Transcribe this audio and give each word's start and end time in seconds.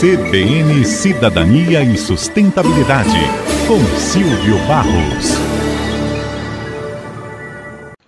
CBN 0.00 0.84
Cidadania 0.84 1.82
e 1.82 1.98
Sustentabilidade, 1.98 3.18
com 3.66 3.78
Silvio 3.98 4.58
Barros. 4.66 5.34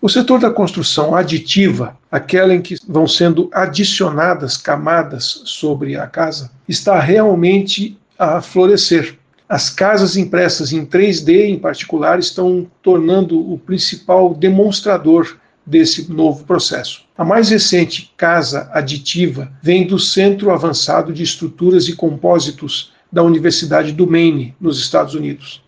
O 0.00 0.08
setor 0.08 0.40
da 0.40 0.50
construção 0.50 1.14
aditiva, 1.14 1.96
aquela 2.10 2.54
em 2.54 2.62
que 2.62 2.76
vão 2.88 3.06
sendo 3.06 3.50
adicionadas 3.52 4.56
camadas 4.56 5.42
sobre 5.44 5.96
a 5.96 6.06
casa, 6.06 6.50
está 6.68 6.98
realmente 6.98 7.98
a 8.18 8.40
florescer. 8.40 9.18
As 9.48 9.68
casas 9.68 10.16
impressas 10.16 10.72
em 10.72 10.86
3D, 10.86 11.46
em 11.48 11.58
particular, 11.58 12.18
estão 12.18 12.66
tornando 12.82 13.38
o 13.52 13.58
principal 13.58 14.32
demonstrador 14.32 15.36
desse 15.70 16.12
novo 16.12 16.44
processo. 16.44 17.04
A 17.16 17.24
mais 17.24 17.48
recente 17.48 18.12
casa 18.16 18.68
aditiva 18.72 19.52
vem 19.62 19.86
do 19.86 20.00
Centro 20.00 20.50
Avançado 20.50 21.12
de 21.12 21.22
Estruturas 21.22 21.86
e 21.86 21.94
Compósitos 21.94 22.92
da 23.10 23.22
Universidade 23.22 23.92
do 23.92 24.06
Maine, 24.06 24.54
nos 24.60 24.80
Estados 24.80 25.14
Unidos. 25.14 25.62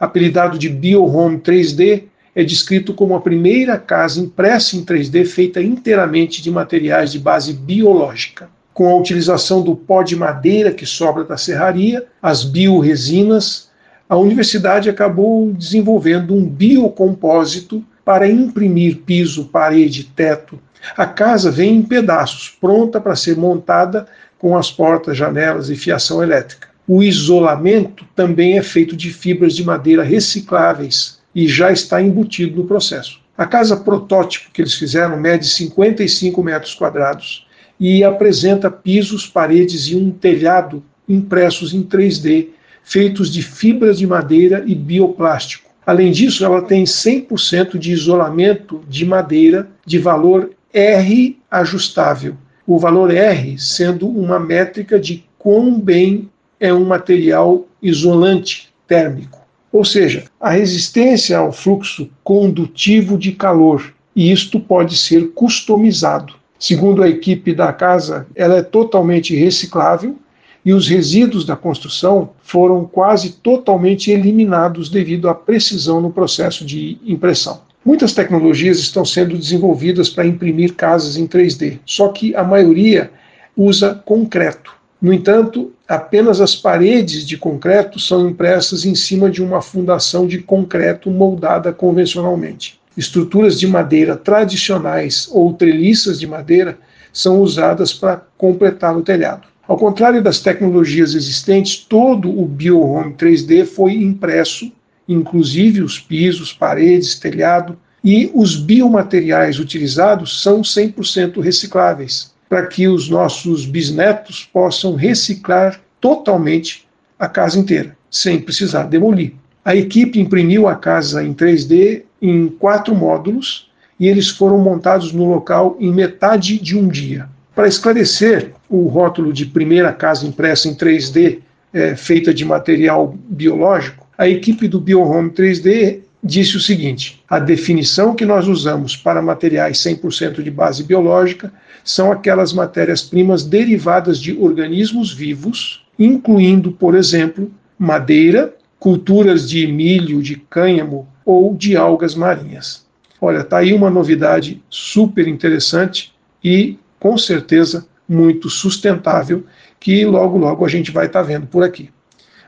Apelidado 0.00 0.58
de 0.58 0.70
BioHome 0.70 1.38
3D, 1.38 2.04
é 2.34 2.42
descrito 2.42 2.94
como 2.94 3.14
a 3.14 3.20
primeira 3.20 3.76
casa 3.76 4.18
impressa 4.18 4.74
em 4.74 4.84
3D 4.84 5.26
feita 5.26 5.62
inteiramente 5.62 6.40
de 6.40 6.50
materiais 6.50 7.12
de 7.12 7.18
base 7.18 7.52
biológica. 7.52 8.48
Com 8.72 8.88
a 8.88 8.96
utilização 8.96 9.60
do 9.60 9.76
pó 9.76 10.02
de 10.02 10.16
madeira 10.16 10.72
que 10.72 10.86
sobra 10.86 11.24
da 11.24 11.36
serraria, 11.36 12.06
as 12.22 12.42
bioresinas, 12.42 13.70
a 14.08 14.16
universidade 14.16 14.88
acabou 14.88 15.52
desenvolvendo 15.52 16.34
um 16.34 16.48
biocompósito 16.48 17.84
para 18.04 18.28
imprimir 18.28 19.02
piso, 19.06 19.46
parede, 19.46 20.04
teto. 20.04 20.58
A 20.96 21.06
casa 21.06 21.50
vem 21.50 21.76
em 21.76 21.82
pedaços, 21.82 22.48
pronta 22.60 23.00
para 23.00 23.16
ser 23.16 23.36
montada 23.36 24.06
com 24.38 24.56
as 24.56 24.70
portas, 24.70 25.16
janelas 25.16 25.70
e 25.70 25.76
fiação 25.76 26.22
elétrica. 26.22 26.68
O 26.86 27.02
isolamento 27.02 28.04
também 28.16 28.58
é 28.58 28.62
feito 28.62 28.96
de 28.96 29.12
fibras 29.12 29.54
de 29.54 29.64
madeira 29.64 30.02
recicláveis 30.02 31.20
e 31.34 31.46
já 31.46 31.70
está 31.70 32.02
embutido 32.02 32.56
no 32.56 32.66
processo. 32.66 33.20
A 33.38 33.46
casa 33.46 33.76
protótipo 33.76 34.50
que 34.52 34.60
eles 34.60 34.74
fizeram 34.74 35.16
mede 35.16 35.46
55 35.46 36.42
metros 36.42 36.74
quadrados 36.74 37.46
e 37.78 38.04
apresenta 38.04 38.70
pisos, 38.70 39.26
paredes 39.26 39.86
e 39.86 39.96
um 39.96 40.10
telhado 40.10 40.82
impressos 41.08 41.72
em 41.72 41.82
3D, 41.82 42.48
feitos 42.84 43.32
de 43.32 43.42
fibras 43.42 43.98
de 43.98 44.06
madeira 44.06 44.62
e 44.66 44.74
bioplástico. 44.74 45.71
Além 45.84 46.12
disso, 46.12 46.44
ela 46.44 46.62
tem 46.62 46.84
100% 46.84 47.76
de 47.76 47.92
isolamento 47.92 48.82
de 48.88 49.04
madeira 49.04 49.68
de 49.84 49.98
valor 49.98 50.50
R 50.72 51.38
ajustável. 51.50 52.36
O 52.66 52.78
valor 52.78 53.10
R 53.10 53.58
sendo 53.58 54.08
uma 54.08 54.38
métrica 54.38 54.98
de 54.98 55.24
quão 55.38 55.78
bem 55.78 56.30
é 56.60 56.72
um 56.72 56.84
material 56.84 57.66
isolante 57.82 58.72
térmico. 58.86 59.42
Ou 59.72 59.84
seja, 59.84 60.24
a 60.40 60.50
resistência 60.50 61.38
ao 61.38 61.50
fluxo 61.50 62.08
condutivo 62.22 63.18
de 63.18 63.32
calor, 63.32 63.92
e 64.14 64.30
isto 64.30 64.60
pode 64.60 64.96
ser 64.96 65.32
customizado. 65.32 66.34
Segundo 66.58 67.02
a 67.02 67.08
equipe 67.08 67.52
da 67.52 67.72
casa, 67.72 68.26
ela 68.36 68.58
é 68.58 68.62
totalmente 68.62 69.34
reciclável 69.34 70.16
e 70.64 70.72
os 70.72 70.88
resíduos 70.88 71.44
da 71.44 71.56
construção 71.56 72.30
foram 72.42 72.84
quase 72.84 73.32
totalmente 73.32 74.10
eliminados 74.10 74.88
devido 74.88 75.28
à 75.28 75.34
precisão 75.34 76.00
no 76.00 76.12
processo 76.12 76.64
de 76.64 76.98
impressão. 77.04 77.60
Muitas 77.84 78.12
tecnologias 78.12 78.78
estão 78.78 79.04
sendo 79.04 79.36
desenvolvidas 79.36 80.08
para 80.08 80.26
imprimir 80.26 80.74
casas 80.74 81.16
em 81.16 81.26
3D, 81.26 81.80
só 81.84 82.08
que 82.08 82.34
a 82.36 82.44
maioria 82.44 83.10
usa 83.56 83.94
concreto. 84.04 84.72
No 85.00 85.12
entanto, 85.12 85.72
apenas 85.88 86.40
as 86.40 86.54
paredes 86.54 87.26
de 87.26 87.36
concreto 87.36 87.98
são 87.98 88.28
impressas 88.28 88.84
em 88.84 88.94
cima 88.94 89.28
de 89.28 89.42
uma 89.42 89.60
fundação 89.60 90.28
de 90.28 90.38
concreto 90.38 91.10
moldada 91.10 91.72
convencionalmente. 91.72 92.80
Estruturas 92.96 93.58
de 93.58 93.66
madeira 93.66 94.16
tradicionais 94.16 95.28
ou 95.32 95.52
treliças 95.54 96.20
de 96.20 96.26
madeira 96.26 96.78
são 97.12 97.40
usadas 97.40 97.92
para 97.92 98.22
completar 98.38 98.96
o 98.96 99.02
telhado. 99.02 99.51
Ao 99.66 99.76
contrário 99.76 100.20
das 100.20 100.40
tecnologias 100.40 101.14
existentes, 101.14 101.76
todo 101.76 102.28
o 102.28 102.46
BioHome 102.46 103.14
3D 103.14 103.64
foi 103.64 103.94
impresso, 103.94 104.72
inclusive 105.08 105.82
os 105.82 106.00
pisos, 106.00 106.52
paredes, 106.52 107.18
telhado, 107.18 107.78
e 108.04 108.30
os 108.34 108.56
biomateriais 108.56 109.60
utilizados 109.60 110.42
são 110.42 110.62
100% 110.62 111.40
recicláveis, 111.40 112.34
para 112.48 112.66
que 112.66 112.88
os 112.88 113.08
nossos 113.08 113.64
bisnetos 113.64 114.44
possam 114.52 114.96
reciclar 114.96 115.80
totalmente 116.00 116.88
a 117.16 117.28
casa 117.28 117.56
inteira, 117.56 117.96
sem 118.10 118.40
precisar 118.40 118.84
demolir. 118.84 119.34
A 119.64 119.76
equipe 119.76 120.18
imprimiu 120.18 120.66
a 120.66 120.74
casa 120.74 121.22
em 121.22 121.32
3D 121.32 122.02
em 122.20 122.48
quatro 122.48 122.96
módulos 122.96 123.70
e 123.98 124.08
eles 124.08 124.28
foram 124.28 124.58
montados 124.58 125.12
no 125.12 125.24
local 125.24 125.76
em 125.78 125.92
metade 125.92 126.58
de 126.58 126.76
um 126.76 126.88
dia. 126.88 127.28
Para 127.54 127.68
esclarecer 127.68 128.52
o 128.68 128.86
rótulo 128.86 129.32
de 129.32 129.44
primeira 129.44 129.92
casa 129.92 130.26
impressa 130.26 130.68
em 130.68 130.74
3D, 130.74 131.40
é, 131.72 131.94
feita 131.96 132.32
de 132.32 132.44
material 132.44 133.16
biológico, 133.28 134.06
a 134.16 134.28
equipe 134.28 134.68
do 134.68 134.80
BioHome 134.80 135.30
3D 135.30 136.00
disse 136.22 136.56
o 136.56 136.60
seguinte: 136.60 137.22
a 137.28 137.38
definição 137.38 138.14
que 138.14 138.24
nós 138.24 138.46
usamos 138.46 138.96
para 138.96 139.20
materiais 139.20 139.78
100% 139.78 140.42
de 140.42 140.50
base 140.50 140.84
biológica 140.84 141.52
são 141.84 142.12
aquelas 142.12 142.52
matérias-primas 142.52 143.44
derivadas 143.44 144.18
de 144.18 144.36
organismos 144.38 145.12
vivos, 145.12 145.84
incluindo, 145.98 146.72
por 146.72 146.94
exemplo, 146.94 147.50
madeira, 147.78 148.54
culturas 148.78 149.48
de 149.48 149.66
milho, 149.66 150.22
de 150.22 150.36
cânhamo 150.36 151.08
ou 151.24 151.54
de 151.54 151.76
algas 151.76 152.14
marinhas. 152.14 152.86
Olha, 153.20 153.38
está 153.38 153.58
aí 153.58 153.72
uma 153.72 153.90
novidade 153.90 154.62
super 154.68 155.28
interessante 155.28 156.12
e 156.42 156.78
com 157.02 157.18
certeza 157.18 157.84
muito 158.08 158.48
sustentável, 158.48 159.44
que 159.80 160.04
logo, 160.04 160.38
logo 160.38 160.64
a 160.64 160.68
gente 160.68 160.92
vai 160.92 161.06
estar 161.06 161.22
tá 161.22 161.26
vendo 161.26 161.48
por 161.48 161.64
aqui. 161.64 161.90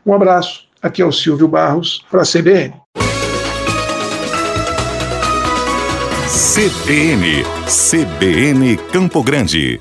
Um 0.06 0.14
abraço, 0.14 0.68
aqui 0.80 1.02
é 1.02 1.04
o 1.04 1.10
Silvio 1.10 1.48
Barros, 1.48 2.06
para 2.08 2.22
a 2.22 2.24
CBN. 2.24 2.72
CBN, 6.54 7.42
CBN 7.66 8.76
Campo 8.92 9.24
Grande. 9.24 9.80